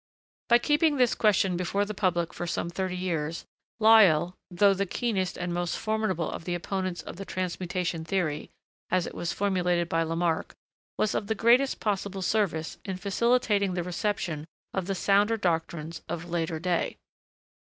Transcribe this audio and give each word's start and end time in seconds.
By 0.49 0.57
keeping 0.57 0.97
this 0.97 1.13
question 1.13 1.55
before 1.55 1.85
the 1.85 1.93
public 1.93 2.33
for 2.33 2.47
some 2.47 2.71
thirty 2.71 2.97
years, 2.97 3.45
Lyell, 3.79 4.33
though 4.49 4.73
the 4.73 4.87
keenest 4.87 5.37
and 5.37 5.53
most 5.53 5.77
formidable 5.77 6.27
of 6.31 6.45
the 6.45 6.55
opponents 6.55 7.03
of 7.03 7.17
the 7.17 7.23
transmutation 7.23 8.03
theory, 8.03 8.49
as 8.89 9.05
it 9.05 9.13
was 9.13 9.31
formulated 9.31 9.87
by 9.89 10.01
Lamarck, 10.01 10.55
was 10.97 11.13
of 11.13 11.27
the 11.27 11.35
greatest 11.35 11.79
possible 11.79 12.23
service 12.23 12.79
in 12.83 12.97
facilitating 12.97 13.75
the 13.75 13.83
reception 13.83 14.47
of 14.73 14.87
the 14.87 14.95
sounder 14.95 15.37
doctrines 15.37 16.01
of 16.09 16.25
a 16.25 16.27
later 16.27 16.57
day. 16.57 16.97